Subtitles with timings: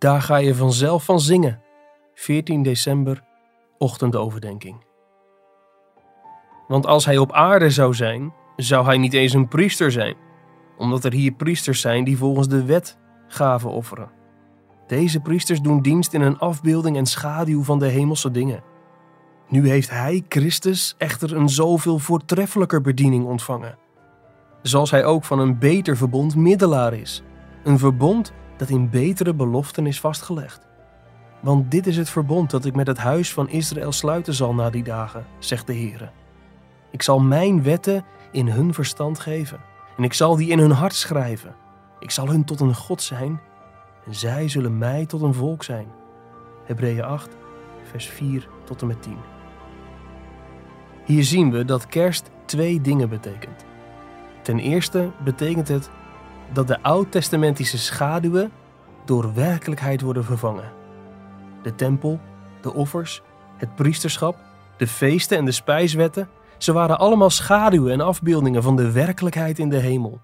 [0.00, 1.60] Daar ga je vanzelf van zingen.
[2.14, 3.22] 14 december,
[3.78, 4.84] ochtendoverdenking.
[6.68, 10.16] Want als hij op aarde zou zijn, zou hij niet eens een priester zijn,
[10.78, 14.10] omdat er hier priesters zijn die volgens de wet gaven offeren.
[14.86, 18.62] Deze priesters doen dienst in een afbeelding en schaduw van de hemelse dingen.
[19.48, 23.78] Nu heeft hij, Christus, echter een zoveel voortreffelijker bediening ontvangen.
[24.62, 27.22] Zoals hij ook van een beter verbond middelaar is.
[27.64, 30.66] Een verbond dat in betere beloften is vastgelegd.
[31.40, 34.70] Want dit is het verbond dat ik met het huis van Israël sluiten zal na
[34.70, 36.12] die dagen, zegt de Heer.
[36.90, 39.60] Ik zal mijn wetten in hun verstand geven
[39.96, 41.54] en ik zal die in hun hart schrijven.
[41.98, 43.40] Ik zal hun tot een God zijn
[44.06, 45.86] en zij zullen mij tot een volk zijn.
[46.64, 47.36] Hebreeën 8,
[47.82, 49.16] vers 4 tot en met 10.
[51.04, 53.64] Hier zien we dat kerst twee dingen betekent.
[54.42, 55.90] Ten eerste betekent het
[56.52, 58.52] dat de oud-testamentische schaduwen
[59.04, 60.72] door werkelijkheid worden vervangen.
[61.62, 62.20] De tempel,
[62.60, 63.22] de offers,
[63.56, 64.36] het priesterschap,
[64.76, 69.68] de feesten en de spijswetten, ze waren allemaal schaduwen en afbeeldingen van de werkelijkheid in
[69.68, 70.20] de hemel.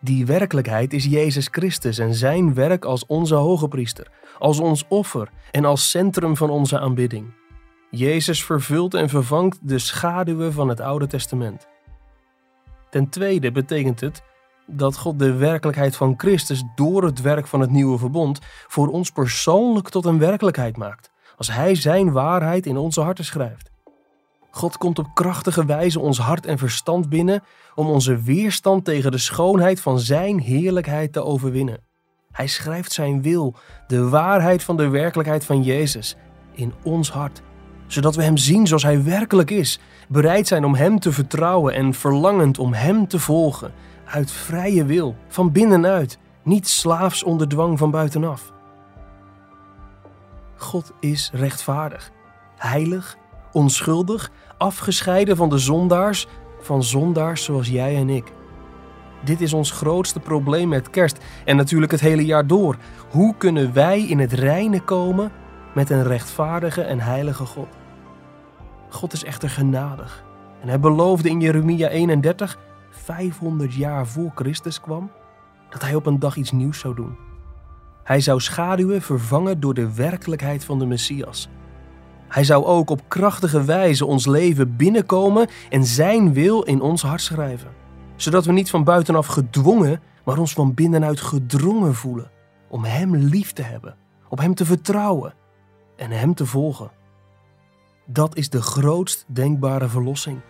[0.00, 5.28] Die werkelijkheid is Jezus Christus en zijn werk als onze hoge priester, als ons offer
[5.50, 7.34] en als centrum van onze aanbidding.
[7.90, 11.68] Jezus vervult en vervangt de schaduwen van het Oude Testament.
[12.90, 14.22] Ten tweede betekent het
[14.72, 19.10] dat God de werkelijkheid van Christus door het werk van het nieuwe verbond voor ons
[19.10, 23.70] persoonlijk tot een werkelijkheid maakt, als Hij Zijn waarheid in onze harten schrijft.
[24.50, 27.42] God komt op krachtige wijze ons hart en verstand binnen
[27.74, 31.80] om onze weerstand tegen de schoonheid van Zijn heerlijkheid te overwinnen.
[32.30, 33.54] Hij schrijft Zijn wil,
[33.86, 36.16] de waarheid van de werkelijkheid van Jezus,
[36.52, 37.42] in ons hart,
[37.86, 41.94] zodat we Hem zien zoals Hij werkelijk is, bereid zijn om Hem te vertrouwen en
[41.94, 43.72] verlangend om Hem te volgen,
[44.10, 48.52] uit vrije wil, van binnenuit, niet slaafs onder dwang van buitenaf.
[50.56, 52.10] God is rechtvaardig,
[52.56, 53.16] heilig,
[53.52, 56.26] onschuldig, afgescheiden van de zondaars,
[56.60, 58.32] van zondaars zoals jij en ik.
[59.24, 62.76] Dit is ons grootste probleem met kerst en natuurlijk het hele jaar door.
[63.10, 65.32] Hoe kunnen wij in het reine komen
[65.74, 67.68] met een rechtvaardige en heilige God?
[68.88, 70.24] God is echter genadig
[70.60, 72.58] en hij beloofde in Jeremia 31
[72.90, 75.10] 500 jaar voor Christus kwam,
[75.70, 77.16] dat hij op een dag iets nieuws zou doen.
[78.02, 81.48] Hij zou schaduwen vervangen door de werkelijkheid van de Messias.
[82.28, 87.20] Hij zou ook op krachtige wijze ons leven binnenkomen en zijn wil in ons hart
[87.20, 87.70] schrijven,
[88.16, 92.30] zodat we niet van buitenaf gedwongen, maar ons van binnenuit gedrongen voelen
[92.68, 93.96] om Hem lief te hebben,
[94.28, 95.34] op Hem te vertrouwen
[95.96, 96.90] en Hem te volgen.
[98.06, 100.40] Dat is de grootst denkbare verlossing.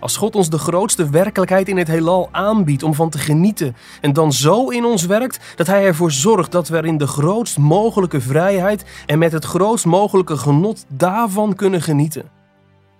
[0.00, 4.12] Als God ons de grootste werkelijkheid in het heelal aanbiedt om van te genieten en
[4.12, 7.58] dan zo in ons werkt dat Hij ervoor zorgt dat we er in de grootst
[7.58, 12.30] mogelijke vrijheid en met het grootst mogelijke genot daarvan kunnen genieten.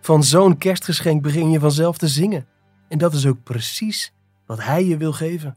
[0.00, 2.46] Van zo'n kerstgeschenk begin je vanzelf te zingen.
[2.88, 4.12] En dat is ook precies
[4.46, 5.56] wat Hij je wil geven.